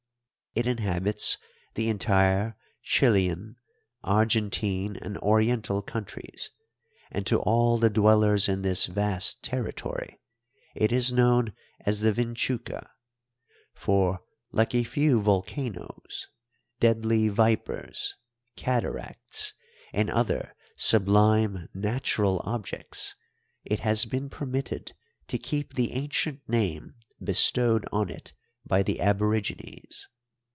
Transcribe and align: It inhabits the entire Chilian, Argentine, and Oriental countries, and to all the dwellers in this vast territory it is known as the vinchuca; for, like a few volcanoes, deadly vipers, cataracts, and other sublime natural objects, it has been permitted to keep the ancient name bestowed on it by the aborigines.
It 0.53 0.67
inhabits 0.67 1.37
the 1.75 1.87
entire 1.87 2.57
Chilian, 2.83 3.55
Argentine, 4.03 4.97
and 4.97 5.17
Oriental 5.19 5.81
countries, 5.81 6.49
and 7.09 7.25
to 7.25 7.39
all 7.39 7.77
the 7.77 7.89
dwellers 7.89 8.49
in 8.49 8.61
this 8.61 8.85
vast 8.85 9.43
territory 9.43 10.19
it 10.75 10.91
is 10.91 11.13
known 11.13 11.53
as 11.85 12.01
the 12.01 12.11
vinchuca; 12.11 12.89
for, 13.73 14.25
like 14.51 14.75
a 14.75 14.83
few 14.83 15.21
volcanoes, 15.21 16.27
deadly 16.81 17.29
vipers, 17.29 18.15
cataracts, 18.57 19.53
and 19.93 20.09
other 20.09 20.53
sublime 20.75 21.69
natural 21.73 22.41
objects, 22.43 23.15
it 23.63 23.79
has 23.79 24.03
been 24.03 24.29
permitted 24.29 24.91
to 25.29 25.37
keep 25.37 25.75
the 25.75 25.93
ancient 25.93 26.41
name 26.49 26.95
bestowed 27.23 27.85
on 27.93 28.09
it 28.09 28.33
by 28.67 28.83
the 28.83 28.99
aborigines. 28.99 30.09